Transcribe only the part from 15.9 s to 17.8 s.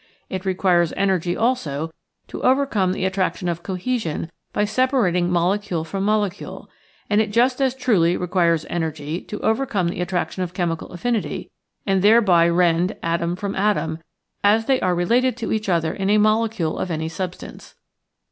in a molecule of any substance.